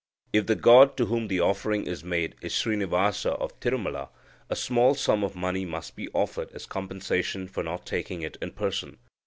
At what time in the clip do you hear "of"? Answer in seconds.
3.39-3.59, 5.23-5.35